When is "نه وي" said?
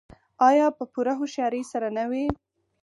1.97-2.25